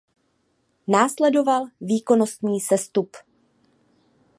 Následoval 0.87 1.67
výkonnostní 1.81 2.59
sestup. 2.59 3.17